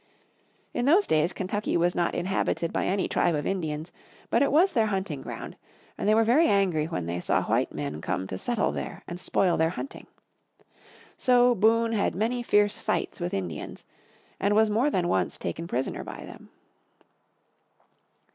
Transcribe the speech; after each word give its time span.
In 0.73 0.85
those 0.85 1.05
days 1.05 1.31
Kentucky 1.31 1.77
was 1.77 1.93
not 1.93 2.15
inhabited 2.15 2.73
by 2.73 2.87
any 2.87 3.07
tribe 3.07 3.35
of 3.35 3.45
Indians, 3.45 3.91
but 4.31 4.41
it 4.41 4.51
was 4.51 4.73
their 4.73 4.87
hunting 4.87 5.21
ground, 5.21 5.55
and 5.95 6.09
they 6.09 6.15
were 6.15 6.23
very 6.23 6.47
angry 6.47 6.87
when 6.87 7.05
they 7.05 7.19
saw 7.19 7.43
white 7.43 7.71
men 7.71 8.01
come 8.01 8.25
to 8.25 8.37
settle 8.39 8.71
there 8.71 9.03
and 9.07 9.19
spoil 9.19 9.57
their 9.57 9.69
hunting. 9.69 10.07
So 11.19 11.53
Boone 11.53 11.91
had 11.91 12.15
many 12.15 12.41
fierce 12.41 12.79
fights 12.79 13.19
with 13.19 13.31
Indians, 13.31 13.85
and 14.39 14.55
was 14.55 14.71
more 14.71 14.89
than 14.89 15.07
once 15.07 15.37
taken 15.37 15.67
prisoner 15.67 16.03
by 16.03 16.25
them. 16.25 16.49